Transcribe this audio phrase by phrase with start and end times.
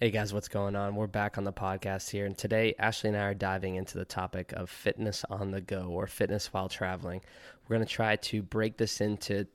[0.00, 0.94] Hey guys, what's going on?
[0.94, 4.04] We're back on the podcast here, and today Ashley and I are diving into the
[4.04, 7.20] topic of fitness on the go or fitness while traveling.
[7.66, 9.48] We're going to try to break this into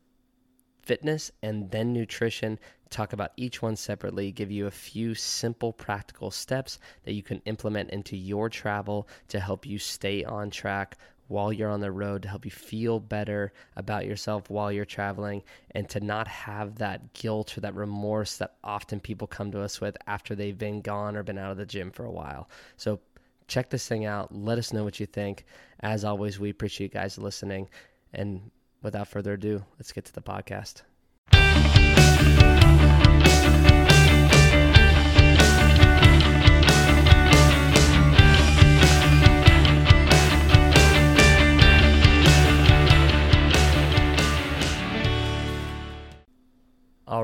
[0.81, 2.59] fitness and then nutrition,
[2.89, 7.41] talk about each one separately, give you a few simple practical steps that you can
[7.46, 10.97] implement into your travel to help you stay on track
[11.34, 15.42] while you're on the road to help you feel better about yourself while you're traveling
[15.72, 19.82] and to not have that guilt or that remorse that often people come to us
[19.82, 22.48] with after they've been gone or been out of the gym for a while.
[22.77, 23.00] So
[23.48, 24.32] check this thing out.
[24.32, 25.46] Let us know what you think.
[25.80, 27.68] As always, we appreciate you guys listening.
[28.13, 28.52] And
[28.84, 30.84] without further ado, let's get to the podcast.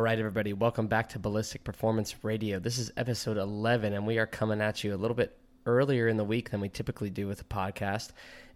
[0.10, 2.58] Right, everybody, welcome back to Ballistic Performance Radio.
[2.58, 6.18] This is episode 11, and we are coming at you a little bit earlier in
[6.18, 8.10] the week than we typically do with a podcast.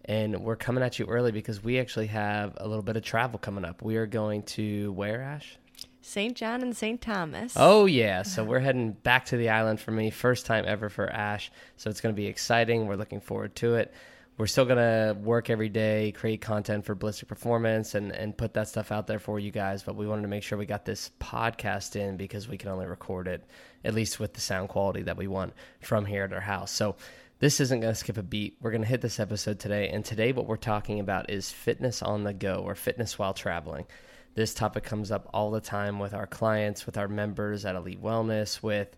[0.06, 3.38] And we're coming at you early because we actually have a little bit of travel
[3.38, 3.82] coming up.
[3.82, 5.56] We are going to where, Ash?
[6.02, 6.36] St.
[6.36, 7.00] John and St.
[7.00, 7.52] Thomas.
[7.54, 8.22] Oh, yeah.
[8.22, 8.50] So uh-huh.
[8.50, 10.10] we're heading back to the island for me.
[10.10, 11.52] First time ever for Ash.
[11.76, 12.88] So it's going to be exciting.
[12.88, 13.94] We're looking forward to it.
[14.36, 18.68] We're still to work every day, create content for Ballistic Performance, and, and put that
[18.68, 19.84] stuff out there for you guys.
[19.84, 22.86] But we wanted to make sure we got this podcast in because we can only
[22.86, 23.44] record it,
[23.84, 26.72] at least with the sound quality that we want from here at our house.
[26.72, 26.96] So
[27.38, 28.56] this isn't to skip a beat.
[28.60, 29.88] We're to hit this episode today.
[29.90, 33.86] And today, what we're talking about is fitness on the go or fitness while traveling.
[34.34, 38.02] This topic comes up all the time with our clients, with our members at Elite
[38.02, 38.96] Wellness, with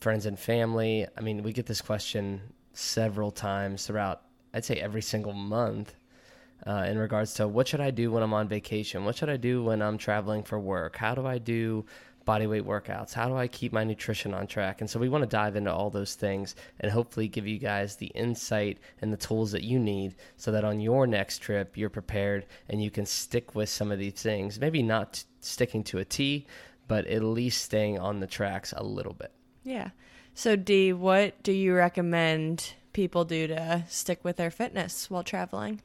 [0.00, 1.08] friends and family.
[1.18, 2.40] I mean, we get this question
[2.72, 4.22] several times throughout,
[4.54, 5.94] I'd say every single month.
[6.66, 9.06] Uh, in regards to what should I do when I'm on vacation?
[9.06, 10.94] What should I do when I'm traveling for work?
[10.94, 11.86] How do I do
[12.26, 13.12] bodyweight workouts?
[13.12, 14.80] How do I keep my nutrition on track?
[14.80, 17.96] And so we want to dive into all those things and hopefully give you guys
[17.96, 21.90] the insight and the tools that you need so that on your next trip you're
[21.90, 24.60] prepared and you can stick with some of these things.
[24.60, 26.46] Maybe not sticking to a T,
[26.88, 29.32] but at least staying on the tracks a little bit.
[29.64, 29.90] Yeah.
[30.34, 35.82] So, D, what do you recommend people do to stick with their fitness while traveling?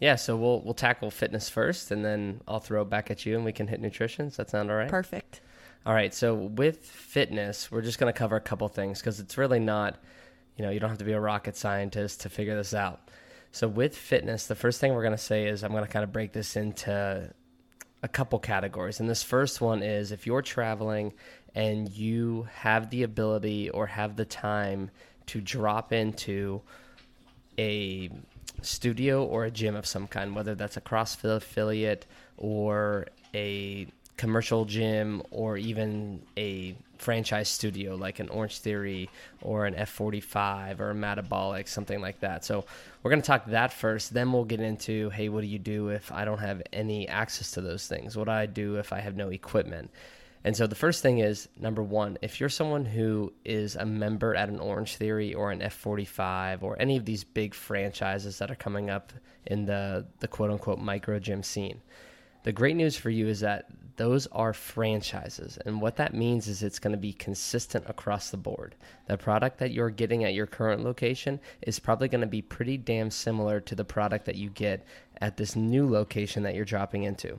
[0.00, 3.36] Yeah, so we'll we'll tackle fitness first, and then I'll throw it back at you,
[3.36, 4.26] and we can hit nutrition.
[4.26, 4.88] Does that sound all right?
[4.88, 5.40] Perfect.
[5.86, 9.36] All right, so with fitness, we're just going to cover a couple things because it's
[9.36, 9.98] really not,
[10.56, 13.10] you know, you don't have to be a rocket scientist to figure this out.
[13.52, 16.02] So with fitness, the first thing we're going to say is I'm going to kind
[16.02, 17.30] of break this into
[18.02, 18.98] a couple categories.
[18.98, 21.12] And this first one is if you're traveling
[21.54, 24.90] and you have the ability or have the time
[25.26, 26.60] to drop into
[27.58, 28.10] a
[28.62, 33.86] studio or a gym of some kind, whether that's a CrossFit affiliate or a
[34.16, 39.10] commercial gym or even a franchise studio like an Orange Theory
[39.42, 42.44] or an F45 or a Metabolic, something like that.
[42.44, 42.64] So
[43.02, 44.14] we're going to talk that first.
[44.14, 47.50] Then we'll get into hey, what do you do if I don't have any access
[47.52, 48.16] to those things?
[48.16, 49.90] What do I do if I have no equipment?
[50.44, 54.34] And so the first thing is number one, if you're someone who is a member
[54.34, 58.56] at an Orange Theory or an F45 or any of these big franchises that are
[58.56, 59.12] coming up
[59.46, 61.80] in the, the quote unquote micro gym scene,
[62.42, 65.58] the great news for you is that those are franchises.
[65.64, 68.74] And what that means is it's going to be consistent across the board.
[69.06, 72.76] The product that you're getting at your current location is probably going to be pretty
[72.76, 74.84] damn similar to the product that you get
[75.22, 77.38] at this new location that you're dropping into.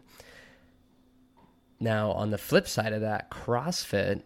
[1.79, 4.23] Now, on the flip side of that, CrossFit,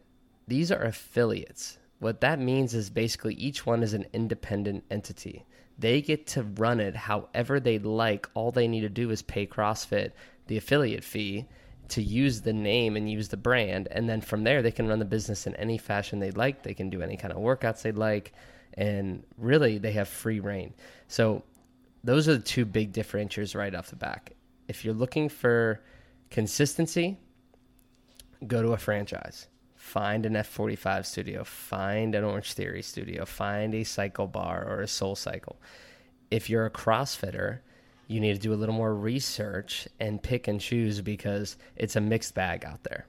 [0.47, 1.77] these are affiliates.
[1.99, 5.45] What that means is basically each one is an independent entity.
[5.77, 8.29] They get to run it however they like.
[8.33, 10.11] All they need to do is pay CrossFit
[10.47, 11.47] the affiliate fee
[11.89, 13.87] to use the name and use the brand.
[13.91, 16.63] And then from there, they can run the business in any fashion they'd like.
[16.63, 18.33] They can do any kind of workouts they'd like.
[18.75, 20.73] And really, they have free reign.
[21.07, 21.43] So,
[22.03, 24.33] those are the two big differentiators right off the back.
[24.67, 25.81] If you're looking for
[26.29, 27.17] consistency,
[28.47, 29.47] go to a franchise.
[29.75, 34.87] Find an F45 studio, find an Orange Theory studio, find a cycle bar or a
[34.87, 35.61] Soul Cycle.
[36.29, 37.59] If you're a CrossFitter,
[38.07, 42.01] you need to do a little more research and pick and choose because it's a
[42.01, 43.07] mixed bag out there.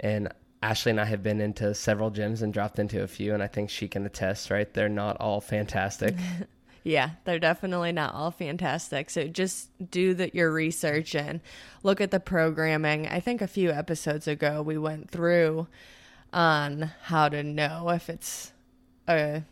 [0.00, 0.28] And
[0.62, 3.46] Ashley and I have been into several gyms and dropped into a few, and I
[3.46, 4.72] think she can attest, right?
[4.72, 6.14] They're not all fantastic.
[6.88, 9.10] yeah, they're definitely not all fantastic.
[9.10, 11.40] So just do the, your research and
[11.82, 13.06] look at the programming.
[13.06, 15.66] I think a few episodes ago we went through
[16.32, 18.52] on how to know if it's
[19.06, 19.42] a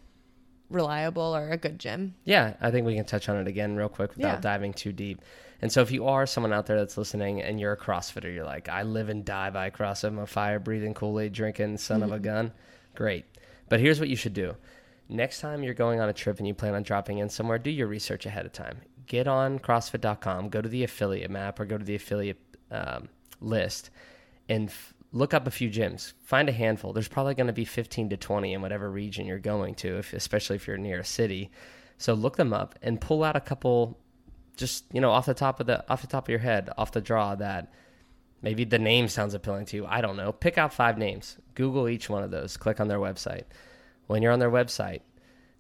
[0.71, 2.15] reliable or a good gym.
[2.25, 4.41] Yeah, I think we can touch on it again real quick without Yeah.
[4.41, 5.21] diving too deep.
[5.61, 8.45] And so, if you are someone out there that's listening and you're a CrossFitter, you're
[8.45, 10.09] like, I live and die by CrossFit.
[10.09, 12.25] I'm a fire breathing, Kool Aid drinking son of a mm-hmm.
[12.25, 12.53] gun.
[12.95, 13.25] Great.
[13.69, 14.55] But here's what you should do.
[15.09, 17.71] Next time you're going on a trip and you plan on dropping in somewhere, do
[17.71, 18.81] your research ahead of time.
[19.07, 23.09] Get on CrossFit.com, go to the affiliate map or go to the affiliate um,
[23.41, 23.91] list
[24.49, 26.13] and f- look up a few gyms.
[26.25, 26.93] Find a handful.
[26.93, 30.13] There's probably going to be 15 to 20 in whatever region you're going to, if,
[30.13, 31.51] especially if you're near a city.
[31.99, 33.99] So look them up and pull out a couple,
[34.57, 36.93] just you know, off the top of the off the top of your head, off
[36.93, 37.73] the draw that
[38.43, 39.87] maybe the name sounds appealing to you.
[39.87, 40.33] I don't know.
[40.33, 41.39] Pick out five names.
[41.55, 42.57] Google each one of those.
[42.57, 43.45] Click on their website.
[44.07, 45.01] When you're on their website,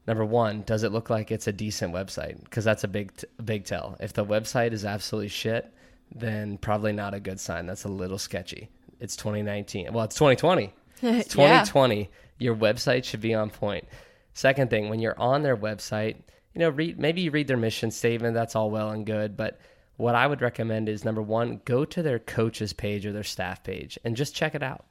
[0.06, 2.42] number one, does it look like it's a decent website?
[2.44, 3.96] Because that's a big t- big tell.
[4.00, 5.72] If the website is absolutely shit,
[6.14, 7.66] then probably not a good sign.
[7.66, 8.68] That's a little sketchy.
[9.00, 9.92] It's 2019.
[9.92, 10.72] Well, it's 2020.
[11.02, 11.98] It's 2020.
[11.98, 12.06] Yeah.
[12.38, 13.86] Your website should be on point.
[14.32, 16.16] Second thing, when you're on their website,
[16.54, 18.32] you know, read maybe you read their mission statement.
[18.32, 19.60] That's all well and good, but
[19.96, 23.62] what I would recommend is number one, go to their coaches page or their staff
[23.62, 24.84] page and just check it out.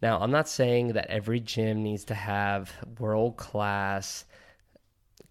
[0.00, 4.24] Now, I'm not saying that every gym needs to have world class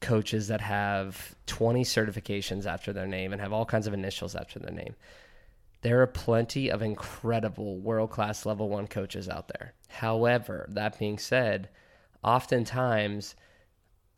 [0.02, 4.60] coaches that have 20 certifications after their name and have all kinds of initials after
[4.60, 4.96] their name.
[5.82, 9.74] There are plenty of incredible world class level one coaches out there.
[9.88, 11.70] However, that being said,
[12.24, 13.36] oftentimes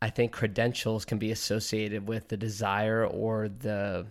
[0.02, 4.06] I think credentials can be associated with the desire or the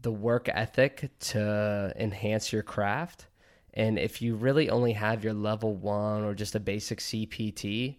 [0.00, 3.26] the work ethic to enhance your craft.
[3.74, 7.96] And if you really only have your level one or just a basic CPT,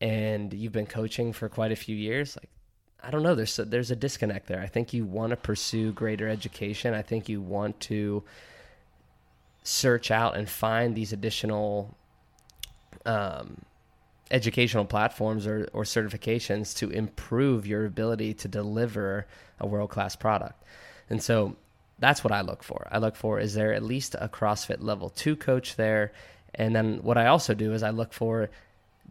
[0.00, 2.50] and you've been coaching for quite a few years, like
[3.02, 4.60] I don't know, there's a, there's a disconnect there.
[4.60, 6.94] I think you want to pursue greater education.
[6.94, 8.24] I think you want to
[9.62, 11.94] search out and find these additional
[13.04, 13.60] um,
[14.30, 19.26] educational platforms or, or certifications to improve your ability to deliver
[19.60, 20.62] a world class product.
[21.10, 21.56] And so
[21.98, 22.88] that's what I look for.
[22.90, 26.12] I look for is there at least a CrossFit level two coach there?
[26.54, 28.50] And then what I also do is I look for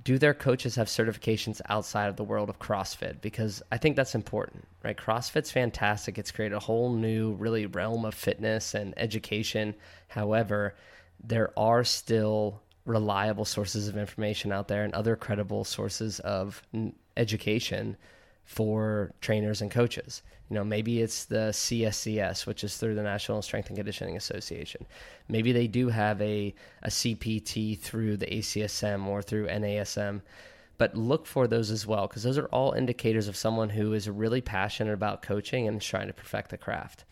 [0.03, 3.21] do their coaches have certifications outside of the world of CrossFit?
[3.21, 4.97] Because I think that's important, right?
[4.97, 6.18] CrossFit's fantastic.
[6.18, 9.75] It's created a whole new, really, realm of fitness and education.
[10.07, 10.75] However,
[11.24, 16.62] there are still reliable sources of information out there and other credible sources of
[17.15, 17.95] education
[18.45, 20.21] for trainers and coaches.
[20.49, 24.85] You know, maybe it's the CSCS, which is through the National Strength and Conditioning Association.
[25.27, 30.21] Maybe they do have a, a CPT through the ACSM or through NASM.
[30.77, 34.09] But look for those as well, because those are all indicators of someone who is
[34.09, 37.05] really passionate about coaching and trying to perfect the craft.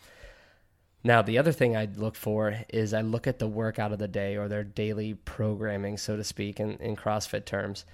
[1.04, 4.08] Now, the other thing I look for is I look at the workout of the
[4.08, 7.84] day or their daily programming, so to speak, in, in CrossFit terms.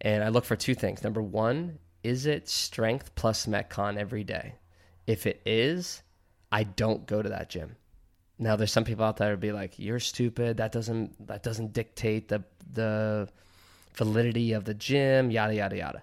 [0.00, 1.02] And I look for two things.
[1.02, 4.54] Number one is it strength plus metcon every day?
[5.06, 6.02] If it is,
[6.52, 7.76] I don't go to that gym.
[8.38, 10.58] Now there's some people out there would be like, "You're stupid.
[10.58, 13.28] That doesn't that doesn't dictate the the
[13.94, 16.02] validity of the gym, yada yada yada."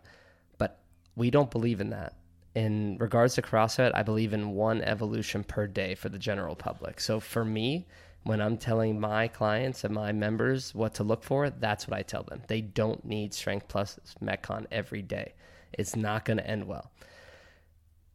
[0.57, 0.79] But
[1.15, 2.13] we don't believe in that.
[2.55, 6.99] In regards to CrossFit, I believe in one evolution per day for the general public.
[6.99, 7.85] So for me,
[8.23, 12.01] when I'm telling my clients and my members what to look for, that's what I
[12.01, 12.41] tell them.
[12.47, 15.33] They don't need strength plus metcon every day
[15.77, 16.91] it's not going to end well.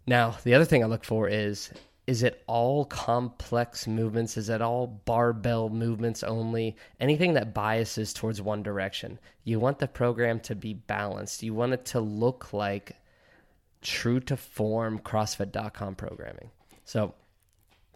[0.06, 1.70] Now, the other thing I look for is
[2.06, 4.36] is it all complex movements?
[4.36, 6.76] Is it all barbell movements only?
[6.98, 9.20] Anything that biases towards one direction.
[9.44, 11.44] You want the program to be balanced.
[11.44, 12.96] You want it to look like
[13.80, 16.50] true to form CrossFit.com programming.
[16.84, 17.14] So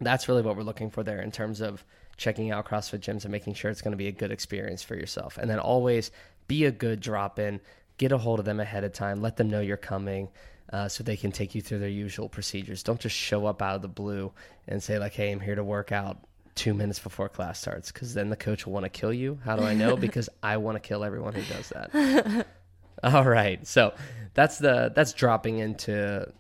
[0.01, 1.85] that's really what we're looking for there in terms of
[2.17, 4.95] checking out CrossFit gyms and making sure it's going to be a good experience for
[4.95, 5.39] yourself.
[5.39, 6.13] And then always
[6.47, 7.61] be a good drop in
[7.99, 9.21] get a hold of them ahead of time.
[9.21, 10.29] Let them know you're coming.
[10.73, 12.83] Uh, so they can take you through their usual procedures.
[12.83, 14.33] Don't just show up out of the blue
[14.67, 16.19] and say like, "Hey, I'm here to work out."
[16.55, 19.39] Two minutes before class starts, because then the coach will want to kill you.
[19.45, 19.97] How do I know?
[20.09, 22.47] because I want to kill everyone who does that.
[23.03, 23.93] All right, so
[24.35, 26.33] that's the that's dropping into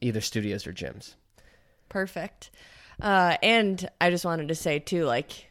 [0.00, 1.14] either studios or gyms.
[1.88, 2.50] Perfect.
[3.00, 5.50] Uh, and I just wanted to say too, like,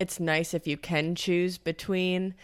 [0.00, 2.34] it's nice if you can choose between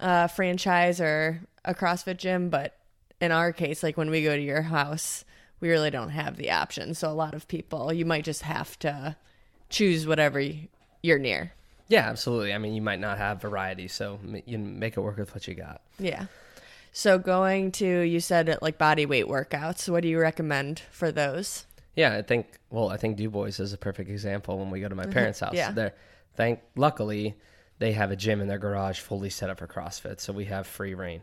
[0.00, 2.76] uh, franchise or a CrossFit gym, but
[3.20, 5.24] in our case, like when we go to your house,
[5.60, 6.94] we really don't have the option.
[6.94, 9.16] So a lot of people, you might just have to
[9.68, 10.42] choose whatever
[11.02, 11.52] you're near.
[11.88, 12.52] Yeah, absolutely.
[12.52, 15.54] I mean, you might not have variety, so you make it work with what you
[15.54, 15.80] got.
[15.98, 16.26] Yeah.
[16.92, 19.88] So going to you said like body weight workouts.
[19.88, 21.64] What do you recommend for those?
[21.94, 24.88] Yeah, I think well, I think Du Bois is a perfect example when we go
[24.88, 25.54] to my parents' house.
[25.54, 25.70] yeah.
[25.70, 25.94] There,
[26.36, 27.36] thank luckily
[27.78, 30.66] they have a gym in their garage fully set up for CrossFit, so we have
[30.66, 31.22] free reign.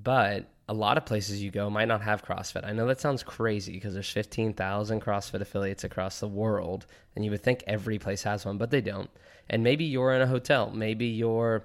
[0.00, 2.64] But a lot of places you go might not have CrossFit.
[2.64, 7.30] I know that sounds crazy because there's 15,000 CrossFit affiliates across the world, and you
[7.32, 9.10] would think every place has one, but they don't.
[9.48, 11.64] And maybe you're in a hotel, maybe you're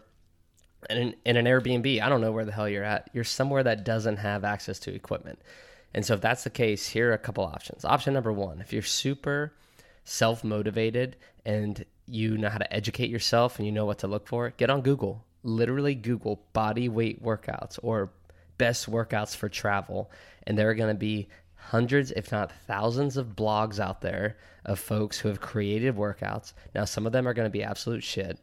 [0.89, 3.09] in, in an Airbnb, I don't know where the hell you're at.
[3.13, 5.39] You're somewhere that doesn't have access to equipment.
[5.93, 7.85] And so, if that's the case, here are a couple options.
[7.85, 9.53] Option number one if you're super
[10.03, 11.15] self motivated
[11.45, 14.69] and you know how to educate yourself and you know what to look for, get
[14.69, 15.23] on Google.
[15.43, 18.11] Literally, Google body weight workouts or
[18.57, 20.11] best workouts for travel.
[20.47, 24.79] And there are going to be hundreds, if not thousands, of blogs out there of
[24.79, 26.53] folks who have created workouts.
[26.73, 28.39] Now, some of them are going to be absolute shit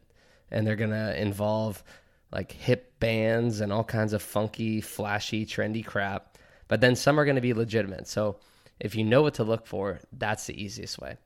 [0.50, 1.83] and they're going to involve
[2.31, 6.38] like hip bands and all kinds of funky, flashy, trendy crap.
[6.69, 8.07] But then some are going to be legitimate.
[8.09, 8.37] So
[8.81, 11.16] if you know what to look for, that's the easiest way.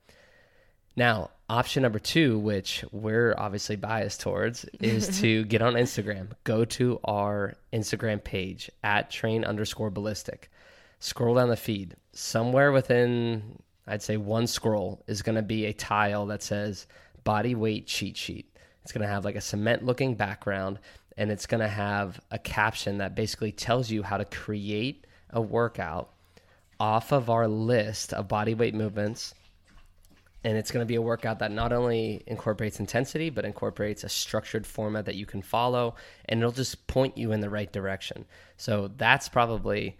[0.96, 6.30] Now, option number two, which we're obviously biased towards, is to get on Instagram.
[6.44, 10.50] Go to our Instagram page at train underscore ballistic.
[10.98, 11.96] Scroll down the feed.
[12.12, 16.86] Somewhere within, I'd say one scroll, is going to be a tile that says
[17.24, 18.50] body weight cheat sheet.
[18.82, 20.78] It's going to have like a cement looking background
[21.16, 25.40] and it's going to have a caption that basically tells you how to create a
[25.40, 26.10] workout
[26.78, 29.34] off of our list of body weight movements.
[30.46, 34.08] And it's going to be a workout that not only incorporates intensity, but incorporates a
[34.08, 38.26] structured format that you can follow, and it'll just point you in the right direction.
[38.56, 39.98] So that's probably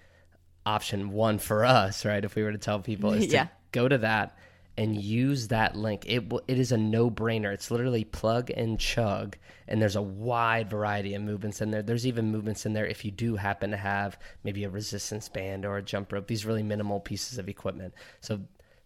[0.64, 2.24] option one for us, right?
[2.24, 3.46] If we were to tell people, is Yeah.
[3.46, 4.38] to go to that
[4.78, 6.04] and use that link.
[6.06, 7.52] It will- it is a no brainer.
[7.52, 9.36] It's literally plug and chug,
[9.66, 11.82] and there's a wide variety of movements in there.
[11.82, 15.64] There's even movements in there if you do happen to have maybe a resistance band
[15.64, 16.28] or a jump rope.
[16.28, 17.94] These really minimal pieces of equipment.
[18.20, 18.42] So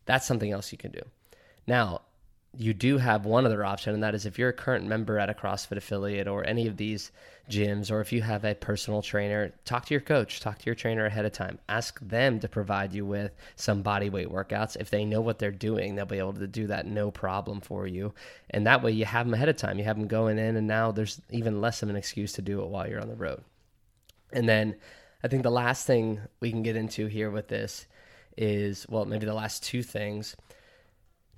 [0.06, 1.02] that's something else you can do.
[1.66, 2.02] Now,
[2.56, 5.30] you do have one other option, and that is if you're a current member at
[5.30, 7.12] a CrossFit affiliate or any of these
[7.48, 10.74] gyms, or if you have a personal trainer, talk to your coach, talk to your
[10.74, 11.58] trainer ahead of time.
[11.68, 14.76] Ask them to provide you with some body weight workouts.
[14.78, 17.86] If they know what they're doing, they'll be able to do that no problem for
[17.86, 18.14] you.
[18.50, 19.78] And that way you have them ahead of time.
[19.78, 22.62] You have them going in, and now there's even less of an excuse to do
[22.62, 23.42] it while you're on the road.
[24.32, 24.76] And then
[25.22, 27.86] I think the last thing we can get into here with this
[28.36, 30.36] is well, maybe the last two things.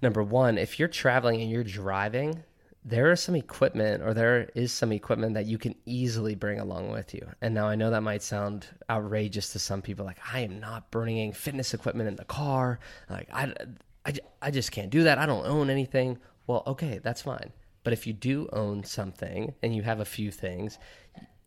[0.03, 2.43] Number one, if you're traveling and you're driving,
[2.85, 6.91] there is some equipment or there is some equipment that you can easily bring along
[6.91, 7.27] with you.
[7.41, 10.91] And now I know that might sound outrageous to some people like I am not
[10.91, 12.81] bringing fitness equipment in the car.
[13.09, 13.55] Like I
[14.05, 15.19] I, I just can't do that.
[15.19, 16.19] I don't own anything.
[16.49, 17.53] Well, okay, that's fine.
[17.85, 20.79] But if you do own something and you have a few things,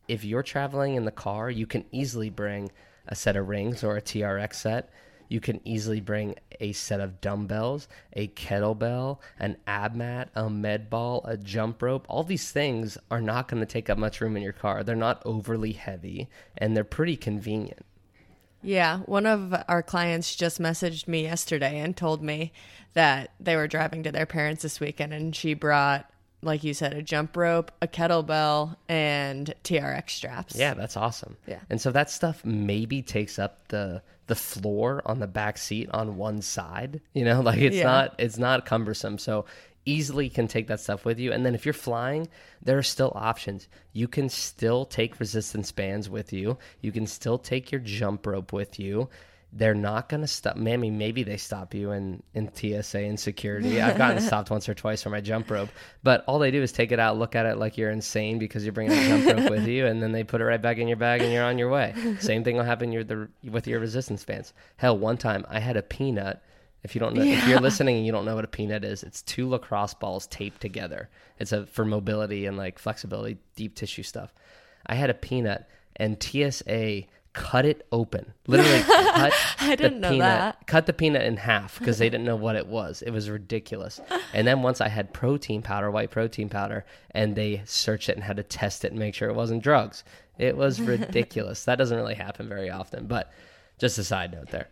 [0.08, 2.72] if you're traveling in the car, you can easily bring
[3.08, 4.90] a set of rings or a TRX set.
[5.28, 10.90] You can easily bring a set of dumbbells, a kettlebell, an ab mat, a med
[10.90, 12.06] ball, a jump rope.
[12.10, 14.84] All these things are not going to take up much room in your car.
[14.84, 16.28] They're not overly heavy
[16.58, 17.86] and they're pretty convenient.
[18.62, 22.52] Yeah, one of our clients just messaged me yesterday and told me
[22.94, 26.10] that they were driving to their parents this weekend and she brought,
[26.42, 30.56] like you said, a jump rope, a kettlebell, and TRX straps.
[30.56, 31.38] Yeah, that's awesome.
[31.46, 31.60] Yeah.
[31.70, 36.18] And so that stuff maybe takes up the the floor on the back seat on
[36.18, 37.02] one side.
[37.14, 37.84] You know, like it's Yeah.
[37.84, 39.18] not it's not cumbersome.
[39.18, 39.46] So
[39.86, 41.32] easily can take that stuff with you.
[41.32, 42.28] And then if you're flying,
[42.62, 43.68] there are still options.
[43.94, 46.58] You can still take resistance bands with you.
[46.82, 49.10] You can still take your jump rope with you.
[49.54, 50.58] They're not going to stop.
[50.58, 53.82] Mammy, maybe they stop you in, in TSA and security.
[53.82, 55.70] I've gotten stopped once or twice for my jump rope,
[56.04, 58.66] but all they do is take it out, look at it like you're insane because
[58.66, 60.88] you're bringing a jump rope with you, and then they put it right back in
[60.88, 61.94] your bag and you're on your way.
[62.20, 64.54] Same thing will happen the, with your resistance bands.
[64.76, 66.42] Hell, one time I had a peanut.
[66.84, 69.02] If you don't know, if you're listening and you don't know what a peanut is,
[69.02, 71.10] it's two lacrosse balls taped together.
[71.40, 74.32] It's a for mobility and like flexibility, deep tissue stuff.
[74.86, 78.34] I had a peanut, and TSA cut it open.
[78.48, 80.68] Literally cut I didn't know peanut, that.
[80.68, 83.02] cut the peanut in half because they didn't know what it was.
[83.02, 84.00] It was ridiculous.
[84.34, 88.24] And then once I had protein powder, white protein powder, and they searched it and
[88.24, 90.06] had to test it and make sure it wasn't drugs.
[90.40, 91.66] It was ridiculous.
[91.66, 93.32] that doesn't really happen very often, but
[93.78, 94.70] just a side note there.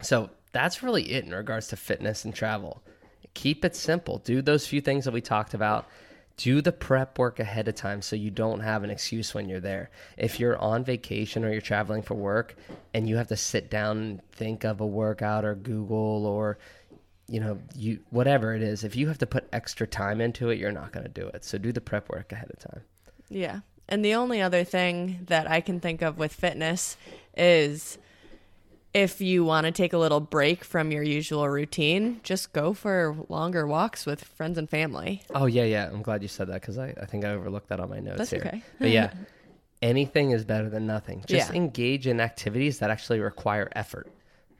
[0.00, 2.82] So that's really it in regards to fitness and travel.
[3.34, 4.16] Keep it simple.
[4.18, 5.86] Do those few things that we talked about.
[6.36, 9.60] Do the prep work ahead of time so you don't have an excuse when you're
[9.60, 9.90] there.
[10.18, 12.56] If you're on vacation or you're traveling for work
[12.92, 16.58] and you have to sit down and think of a workout or Google or
[17.28, 20.58] you know, you whatever it is, if you have to put extra time into it,
[20.58, 21.44] you're not going to do it.
[21.44, 22.82] So do the prep work ahead of time.
[23.28, 23.60] Yeah.
[23.88, 26.96] And the only other thing that I can think of with fitness
[27.36, 27.98] is
[28.96, 33.14] if you want to take a little break from your usual routine, just go for
[33.28, 35.22] longer walks with friends and family.
[35.34, 35.86] Oh yeah, yeah.
[35.86, 38.16] I'm glad you said that because I, I think I overlooked that on my notes
[38.18, 38.42] That's here.
[38.46, 38.62] okay.
[38.80, 39.12] but yeah,
[39.82, 41.24] anything is better than nothing.
[41.26, 41.56] Just Yeah.
[41.56, 44.10] engage in activities that actually require effort.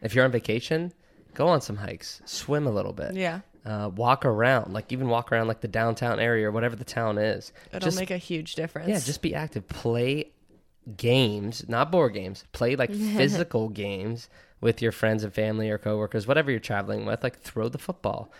[0.02, 0.92] If you're on vacation,
[1.32, 3.14] go on some hikes, swim a little bit.
[3.14, 3.40] Yeah.
[3.64, 7.16] Uh, walk around, like even walk around like the downtown area or whatever the town
[7.18, 7.52] is.
[7.72, 8.88] It'll just, make a huge difference.
[8.88, 9.66] yeah, just be active.
[9.66, 10.30] Play
[10.96, 12.44] games, not board games.
[12.52, 14.28] Play like physical games
[14.60, 17.22] with your friends and family or coworkers, whatever you're traveling with.
[17.22, 18.30] Like throw the football.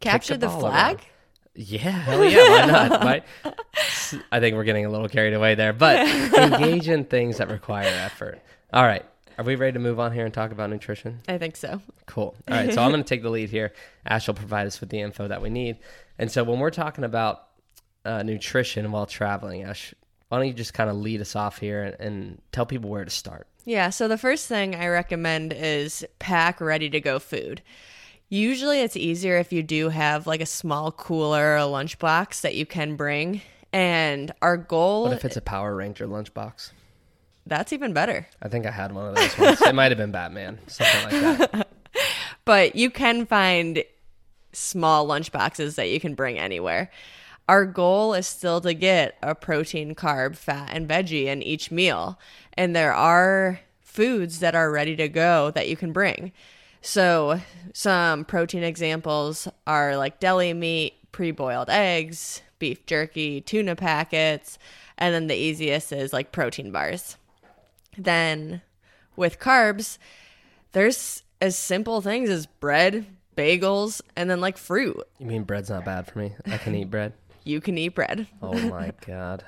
[0.00, 0.96] capture the the, flag.
[0.96, 1.06] around.
[1.54, 3.04] Yeah, hell yeah, why not?
[3.04, 3.24] Right?
[4.30, 5.98] I think we're getting a little carried away there, but
[6.38, 8.40] engage in things that require effort.
[8.72, 9.04] All right,
[9.38, 11.20] are we ready to move on here and talk about nutrition?
[11.28, 11.80] I think so.
[12.06, 12.34] Cool.
[12.48, 13.72] All right, so I'm going to take the lead here.
[14.04, 15.78] Ash will provide us with the info that we need.
[16.18, 17.46] And so when we're talking about
[18.04, 19.94] uh, nutrition while traveling, Ash,
[20.28, 23.04] why don't you just kind of lead us off here and, and tell people where
[23.04, 23.46] to start?
[23.64, 27.62] Yeah, so the first thing I recommend is pack ready to go food.
[28.30, 32.54] Usually it's easier if you do have like a small cooler or a lunchbox that
[32.54, 33.40] you can bring.
[33.72, 36.72] And our goal What if it's a Power Ranger lunchbox?
[37.46, 38.26] that's even better.
[38.42, 39.62] I think I had one of those ones.
[39.62, 41.02] it might have been Batman, something
[41.38, 41.68] like that.
[42.44, 43.82] But you can find
[44.54, 46.90] small lunchboxes that you can bring anywhere.
[47.48, 52.18] Our goal is still to get a protein, carb, fat, and veggie in each meal.
[52.54, 56.32] And there are foods that are ready to go that you can bring.
[56.82, 57.40] So,
[57.72, 64.58] some protein examples are like deli meat, pre boiled eggs, beef jerky, tuna packets,
[64.98, 67.16] and then the easiest is like protein bars.
[67.96, 68.62] Then,
[69.16, 69.98] with carbs,
[70.72, 75.02] there's as simple things as bread, bagels, and then like fruit.
[75.18, 76.32] You mean bread's not bad for me?
[76.46, 77.14] I can eat bread.
[77.48, 78.26] You can eat bread.
[78.42, 79.44] Oh my god.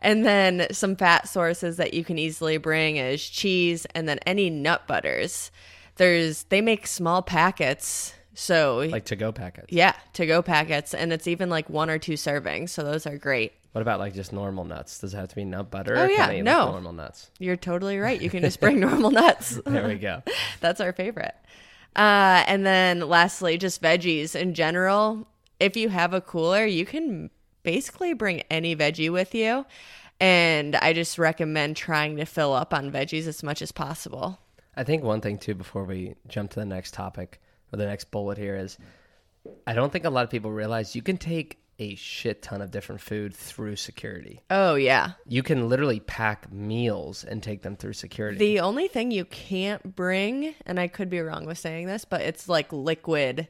[0.00, 4.50] And then some fat sources that you can easily bring is cheese and then any
[4.50, 5.50] nut butters.
[5.96, 8.14] There's they make small packets.
[8.34, 9.66] So Like to go packets.
[9.72, 12.68] yeah, to go packets and it's even like one or two servings.
[12.70, 13.52] So those are great.
[13.72, 15.00] What about like just normal nuts?
[15.00, 15.96] Does it have to be nut butter?
[15.96, 16.64] Oh, yeah, eat, no.
[16.64, 17.30] Like normal nuts.
[17.40, 18.20] You're totally right.
[18.20, 19.60] You can just bring normal nuts.
[19.66, 20.22] There we go.
[20.60, 21.34] That's our favorite.
[21.96, 25.26] Uh, and then lastly, just veggies in general.
[25.60, 27.30] If you have a cooler, you can
[27.62, 29.66] basically bring any veggie with you.
[30.20, 34.40] And I just recommend trying to fill up on veggies as much as possible.
[34.76, 37.40] I think one thing too before we jump to the next topic
[37.72, 38.78] or the next bullet here is
[39.66, 42.70] I don't think a lot of people realize you can take a shit ton of
[42.70, 44.42] different food through security.
[44.50, 45.12] Oh, yeah.
[45.26, 48.38] You can literally pack meals and take them through security.
[48.38, 52.22] The only thing you can't bring, and I could be wrong with saying this, but
[52.22, 53.48] it's like liquid.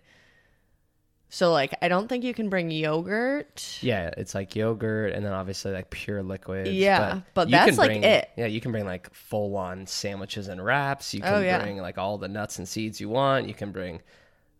[1.30, 3.78] So, like, I don't think you can bring yogurt.
[3.82, 6.70] yeah, it's like yogurt and then obviously like pure liquids.
[6.70, 8.30] Yeah, but you that's, can like, it.
[8.36, 11.12] Yeah, you can bring like full on sandwiches and wraps.
[11.12, 11.60] You can Oh, yeah.
[11.62, 13.46] bring like all the nuts and seeds you want.
[13.46, 14.00] You can bring,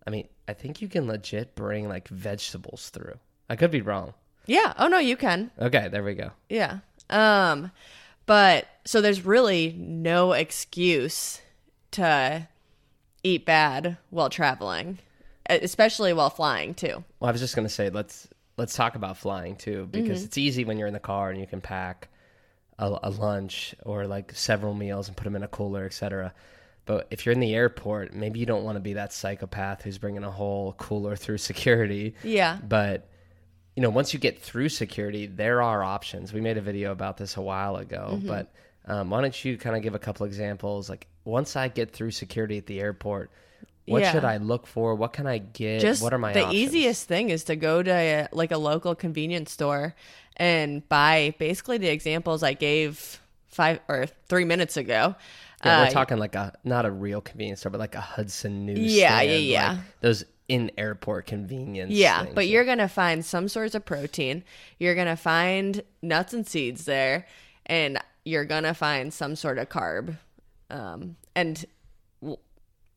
[0.07, 3.14] I mean, I think you can legit bring like vegetables through.
[3.48, 4.12] I could be wrong.
[4.44, 4.74] Yeah.
[4.78, 5.50] Oh, no, you can.
[5.59, 6.33] Okay, there we go.
[6.50, 6.81] Yeah.
[7.09, 7.70] Um
[8.26, 11.40] but so there's really no excuse
[11.92, 12.46] to
[13.22, 14.98] eat bad while traveling,
[15.48, 17.04] especially while flying too.
[17.20, 20.24] Well, I was just gonna say let's let's talk about flying too because Mm-hmm.
[20.26, 22.08] it's easy when you're in the car and you can pack
[22.78, 26.32] a, a lunch or like several meals and put them in a cooler, etc.
[26.87, 29.98] But if you're in the airport, maybe you don't want to be that psychopath who's
[29.98, 32.14] bringing a whole cooler through security.
[32.22, 32.58] Yeah.
[32.66, 33.08] But
[33.76, 36.32] you know, once you get through security, there are options.
[36.32, 38.26] We made a video about this a while ago, Mm-hmm.
[38.26, 38.52] but
[38.87, 40.88] um, why don't you kind of give a couple examples?
[40.88, 43.30] Like, once I get through security at the airport,
[43.88, 44.12] what Yeah.
[44.12, 44.94] should I look for?
[44.94, 45.81] What can I get?
[45.81, 46.55] Just what are my the options?
[46.62, 49.94] easiest thing is to go to a, like a local convenience store
[50.37, 55.14] and buy basically the examples I gave five or three minutes ago.
[55.64, 58.64] Yeah, Uh, we're talking like a not a real convenience store, but like a Hudson
[58.66, 58.79] News.
[58.79, 59.68] Yeah, stand, yeah, yeah.
[59.72, 61.92] like those in airport convenience.
[61.92, 62.35] Yeah, things.
[62.35, 64.44] but you're going to find some sorts of protein.
[64.79, 67.27] You're going to find nuts and seeds there,
[67.66, 70.16] and you're going to find some sort of carb.
[70.70, 71.64] Um, and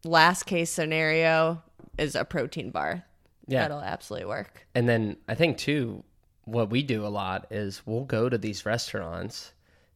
[0.04, 1.62] last case scenario
[1.98, 3.04] is a protein bar.
[3.48, 4.66] yeah, That'll absolutely work.
[4.76, 6.04] and then I think too,
[6.46, 9.54] what we do a lot is we'll go to these restaurants.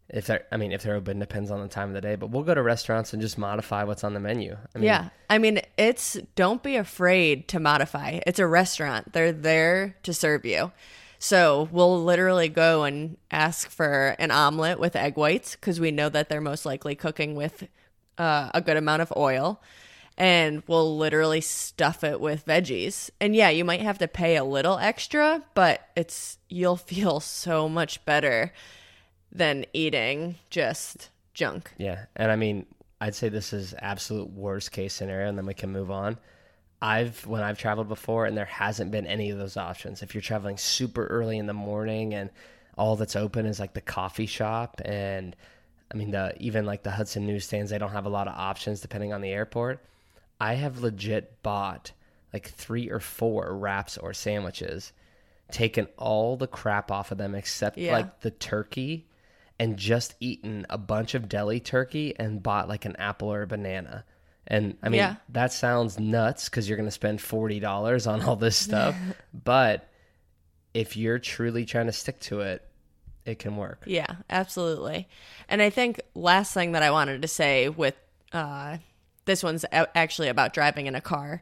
[0.08, 2.16] If they're, I mean, if they're open, depends on the time of the day.
[2.16, 4.56] But we'll go to restaurants and just modify what's on the menu.
[4.76, 5.10] I mean, yeah.
[5.32, 8.20] I mean, it's don't be afraid to modify.
[8.28, 10.72] It's a restaurant, they're there to serve you.
[11.18, 16.10] So we'll literally go and ask for an omelet with egg whites because we know
[16.10, 17.68] that they're most likely cooking with
[18.20, 19.60] uh, a good amount of oil.
[20.18, 23.10] And we'll literally stuff it with veggies.
[23.20, 27.68] And yeah, you might have to pay a little extra, but it's you'll feel so
[27.68, 28.54] much better
[29.32, 31.72] than eating just junk.
[31.78, 32.66] Yeah, and I mean,
[33.02, 36.18] I'd say this is absolute worst case scenario, and then we can move on.
[36.82, 40.02] I've when I've traveled before, and there hasn't been any of those options.
[40.02, 42.30] If you're traveling super early in the morning, and
[42.78, 45.36] all that's open is like the coffee shop, and
[45.94, 48.80] I mean the even like the Hudson newsstands, they don't have a lot of options
[48.80, 49.80] depending on the airport.
[50.40, 51.92] I have legit bought
[52.34, 54.92] like three or four wraps or sandwiches,
[55.52, 57.94] taken all the crap off of them except Yeah.
[57.94, 59.08] like the turkey,
[59.58, 63.48] and just eaten a bunch of deli turkey and bought like an apple or a
[63.48, 64.04] banana.
[64.48, 65.16] And I mean, Yeah.
[65.30, 68.96] that sounds nuts because you're going to spend $40 on all this stuff.
[69.34, 69.90] but
[70.74, 72.62] if you're truly trying to stick to it,
[73.24, 73.84] it can work.
[73.88, 75.08] Yeah, absolutely.
[75.48, 77.96] And I think last thing that I wanted to say with
[78.34, 78.78] uh,
[79.26, 81.42] this one's actually about driving in a car.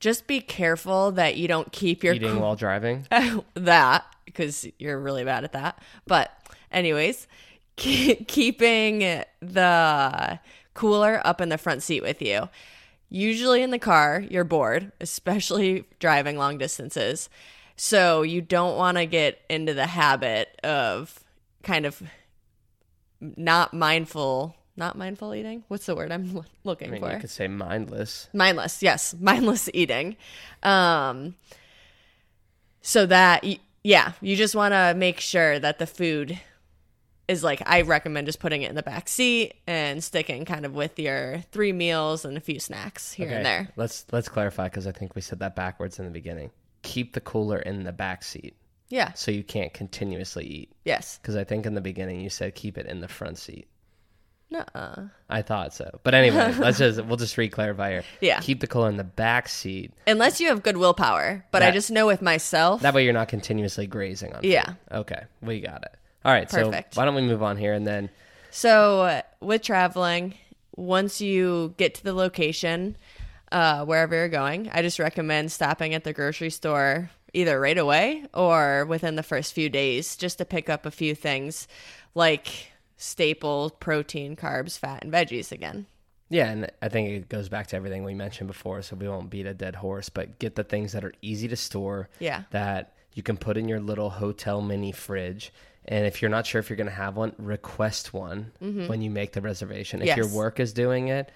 [0.00, 3.06] Just be careful that you don't keep your Eating while driving.
[3.54, 5.80] that because you're really bad at that.
[6.06, 6.30] But
[6.70, 7.26] anyways,
[7.76, 10.40] ke- keeping the
[10.74, 12.48] cooler up in the front seat with you.
[13.08, 17.28] Usually in the car, you're bored, especially driving long distances.
[17.76, 21.22] So you don't want to get into the habit of
[21.62, 22.02] kind of
[23.20, 25.62] not mindful, not mindful eating.
[25.68, 27.12] What's the word I'm looking I mean, for?
[27.12, 28.28] you could say mindless.
[28.32, 30.16] mindless yes mindless eating
[30.62, 31.34] um
[32.82, 33.44] so that
[33.82, 36.38] yeah you just want to make sure that the food
[37.28, 40.74] is like i recommend just putting it in the back seat and sticking kind of
[40.74, 44.86] with your three meals and a few snacks here and there Let's let's clarify because
[44.86, 46.50] I think we said that backwards in the beginning.
[46.82, 48.54] Keep the cooler in the back seat
[48.90, 50.72] yeah so you can't continuously eat.
[50.84, 53.66] yes Because I think in the beginning you said keep it in the front seat.
[54.54, 55.02] Nuh-uh.
[55.28, 58.04] I thought so, but anyway, let's just we'll just re-clarify here.
[58.20, 58.40] Yeah.
[58.40, 59.92] keep the cooler in the back seat.
[60.06, 63.28] unless you have good willpower but i just know with myself That way you're not
[63.28, 64.42] continuously grazing on.
[64.42, 64.50] food.
[64.50, 64.74] Yeah.
[64.92, 65.94] Okay, we got it.
[66.24, 66.94] All right, Perfect.
[66.94, 68.10] so why don't we move on here and then
[68.50, 70.34] So uh, with traveling,
[70.76, 72.96] once you get to the location,
[73.52, 78.24] uh, wherever you're going, I just recommend stopping at the grocery store either right away
[78.32, 81.66] or within the first few days just to pick up a few things
[82.14, 85.86] like staple protein, carbs, fat, and veggies again.
[86.30, 89.30] Yeah, and I think it goes back to everything we mentioned before, so we won't
[89.30, 92.08] beat a dead horse, but get the things that are easy to store.
[92.18, 92.44] Yeah.
[92.50, 95.52] That you can put in your little hotel mini fridge.
[95.86, 99.10] And if you're not sure if you're going to have one, request one when you
[99.10, 100.00] make the reservation.
[100.00, 100.34] If your Mm-hmm.
[100.34, 101.30] Work is doing it,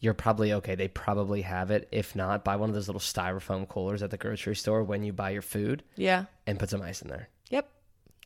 [0.00, 0.74] you're probably okay.
[0.74, 1.86] They probably have it.
[1.92, 5.12] If not, buy one of those little styrofoam coolers at the grocery store when you
[5.12, 6.24] buy your food Yeah.
[6.46, 7.28] and put some ice in there.
[7.50, 7.68] Yep.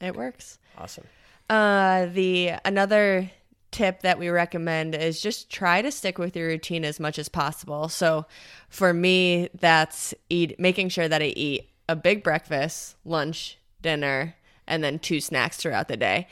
[0.01, 0.61] It works.
[0.79, 1.05] Awesome.
[1.49, 3.31] Uh, the another
[3.71, 7.29] tip that we recommend is just try to stick with your routine as much as
[7.29, 7.89] possible.
[7.89, 8.27] So,
[8.69, 14.83] for me, that's eat making sure that I eat a big breakfast, lunch, dinner, and
[14.83, 16.29] then two snacks throughout the day.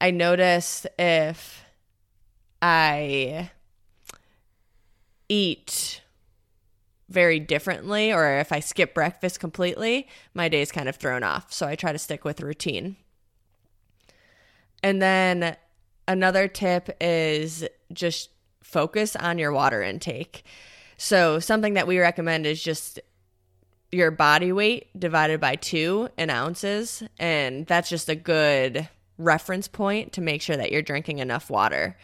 [0.00, 1.64] I noticed if
[2.60, 3.50] I
[5.28, 6.02] eat
[7.08, 11.52] very differently or if I skip breakfast completely, my day's kind of thrown off.
[11.52, 12.96] So I try to stick with routine.
[14.82, 15.56] And then
[16.08, 18.30] another tip is just
[18.62, 20.44] focus on your water intake.
[20.96, 23.00] So, something that we recommend is just
[23.90, 27.02] your body weight divided by two in ounces.
[27.18, 31.96] And that's just a good reference point to make sure that you're drinking enough water.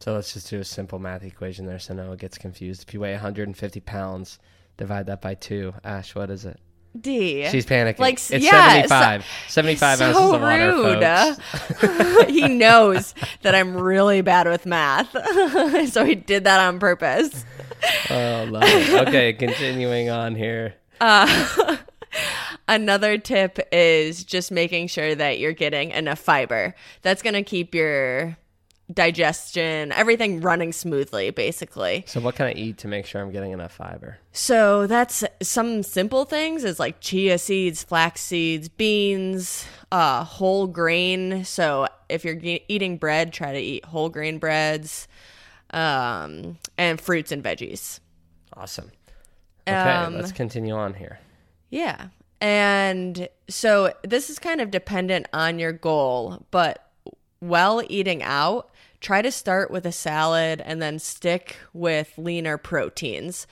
[0.00, 2.84] So let's just do a simple math equation there so no one gets confused.
[2.86, 4.38] If you weigh 150 pounds,
[4.76, 5.74] divide that by two.
[5.82, 6.60] Ash, what is it?
[7.00, 7.46] D.
[7.48, 7.98] She's panicking.
[7.98, 9.26] Like, it's yeah, so- 75.
[9.48, 11.02] 75 ounces so of water, rude.
[11.02, 12.30] folks.
[12.30, 15.10] he knows that I'm really bad with math.
[15.90, 17.44] so he did that on purpose.
[18.10, 18.88] Oh, love it.
[19.08, 20.74] Okay, continuing on here.
[21.00, 21.76] Uh,
[22.66, 26.74] another tip is just making sure that you're getting enough fiber.
[27.02, 28.36] That's going to keep your
[28.92, 32.04] digestion, everything running smoothly, basically.
[32.06, 34.18] So, what can I eat to make sure I'm getting enough fiber?
[34.32, 41.44] So that's some simple things is like chia seeds, flax seeds, beans, uh, whole grain.
[41.44, 45.08] So if you're ge- eating bread, try to eat whole grain breads,
[45.70, 48.00] um, and fruits and veggies.
[48.54, 48.90] Awesome.
[49.66, 51.18] Okay, Um, let's continue on here.
[51.70, 52.08] Yeah.
[52.40, 56.90] And so this is kind of dependent on your goal, but
[57.40, 58.70] while eating out,
[59.00, 63.46] try to start with a salad and then stick with leaner proteins.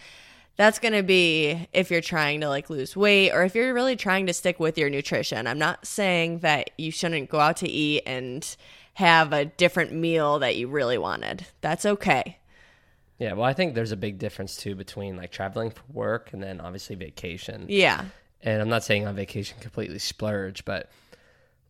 [0.57, 3.97] That's going to be if you're trying to like lose weight or if you're really
[3.97, 5.47] trying to stick with your nutrition.
[5.47, 8.57] I'm not saying that you shouldn't go out to eat and
[8.95, 11.47] have a different meal that you really wanted.
[11.61, 12.39] That's okay.
[13.19, 16.43] Yeah, well, I think there's a big difference too between like traveling for work and
[16.43, 17.67] then obviously vacation.
[17.69, 18.05] Yeah.
[18.43, 20.91] And I'm not saying on vacation completely splurge, but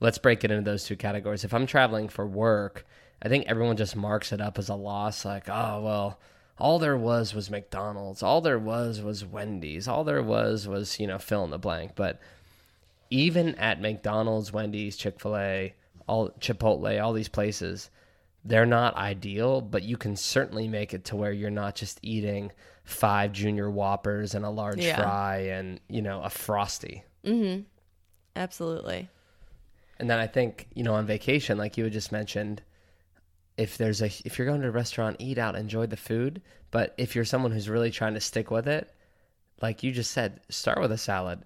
[0.01, 1.45] let's break it into those two categories.
[1.45, 2.87] If I'm traveling for work,
[3.23, 6.21] I think everyone just marks it up as a loss like, oh, well,
[6.59, 8.23] all there was was McDonald's.
[8.23, 9.89] All there was was Wendy's.
[9.89, 11.93] All there was was, you know, fill in the blank.
[11.95, 12.21] But
[13.11, 15.75] even at McDonald's, Wendy's, Chick fil A,
[16.07, 17.91] all Chipotle, all these places,
[18.45, 22.53] they're not ideal, but you can certainly make it to where you're not just eating
[22.85, 24.97] five junior whoppers and a large Yeah.
[24.97, 27.05] fry and, you know, a frosty.
[27.25, 27.63] Mm-hmm.
[28.37, 29.09] Absolutely.
[29.99, 32.63] And then I think, you know, on vacation, like you had just mentioned,
[33.57, 36.43] if there's a if you're going to a restaurant, eat out, enjoy the food.
[36.71, 38.93] But if you're someone who's really trying to stick with it,
[39.63, 41.41] like you just said, start with a salad.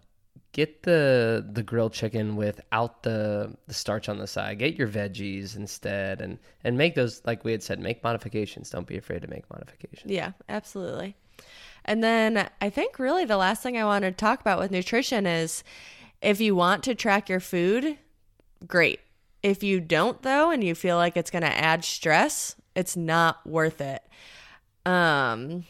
[0.52, 4.58] Get the the grilled chicken without the the starch on the side.
[4.58, 8.70] Get your veggies instead and and make those like we had said, make modifications.
[8.70, 10.10] Don't be afraid to make modifications.
[10.10, 11.14] Yeah, absolutely.
[11.84, 15.26] And then I think really the last thing I want to talk about with nutrition
[15.26, 15.62] is
[16.20, 17.96] if you want to track your food,
[18.66, 19.00] great.
[19.42, 23.46] If you don't though and you feel like it's going to add stress, it's not
[23.46, 24.02] worth it.
[24.86, 25.64] Um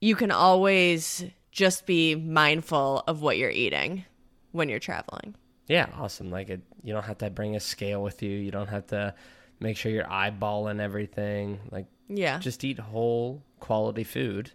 [0.00, 4.04] you can always just be mindful of what you're eating
[4.50, 5.34] when you're traveling.
[5.68, 6.30] Yeah, awesome.
[6.30, 8.30] Like it, you don't have to bring a scale with you.
[8.30, 9.14] You don't have to
[9.60, 11.60] make sure you're eyeballing everything.
[11.70, 12.38] Like Yeah.
[12.38, 14.50] just eat whole quality food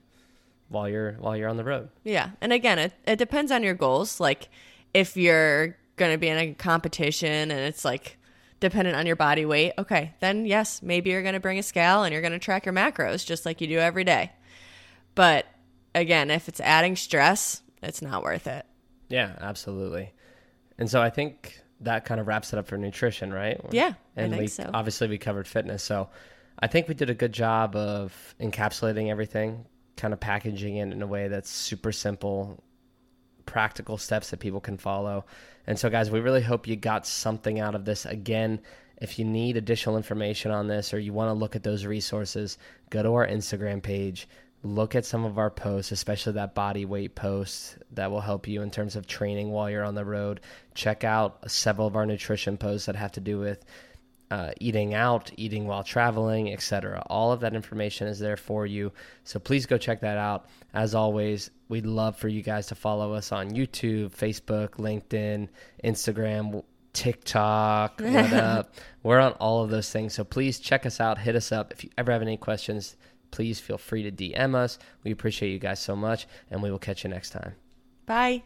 [0.68, 1.90] while you're while you're on the road.
[2.04, 2.32] Yeah.
[2.42, 4.20] And again, it, it depends on your goals.
[4.20, 4.50] Like
[4.94, 8.18] if you're going to be in a competition and it's like
[8.60, 12.04] dependent on your body weight, okay, then yes, maybe you're going to bring a scale
[12.04, 14.32] and you're going to track your macros just like you do every day.
[15.16, 15.46] But
[15.94, 18.66] again, if it's adding stress, it's not worth it.
[19.10, 20.14] Yeah, absolutely.
[20.78, 23.60] And so I think that kind of wraps it up for nutrition, right?
[23.72, 24.70] Yeah, I and think we so.
[24.74, 25.84] obviously we covered fitness.
[25.84, 26.10] So
[26.60, 29.66] I think we did a good job of encapsulating everything,
[29.96, 32.64] kind of packaging it in a way that's super simple,
[33.48, 35.26] practical steps that people can follow.
[35.66, 38.06] And so guys, we really hope you got something out of this.
[38.06, 38.62] Again,
[39.00, 42.58] if you need additional information on this or you want to look at those resources,
[42.90, 44.28] go to our Instagram page.
[44.64, 48.64] Look at some of our posts, especially that body weight post that will help you
[48.64, 50.42] in terms of training while you're on the road.
[50.74, 53.64] Check out several of our nutrition posts that have to do with
[54.30, 57.04] uh, eating out, eating while traveling, etc.
[57.08, 58.92] All of that information is there for you.
[59.24, 60.48] So please go check that out.
[60.74, 65.48] As always, we'd love for you guys to follow us on YouTube, Facebook, LinkedIn,
[65.84, 66.64] Instagram,
[66.94, 68.74] TikTok, what up.
[69.04, 70.14] We're on all of those things.
[70.14, 71.72] So please check us out, hit us up.
[71.72, 72.98] If you ever have any questions,
[73.32, 74.80] please feel free to DM us.
[75.04, 77.54] We appreciate you guys so much, and we will catch you next time.
[78.06, 78.44] Bye.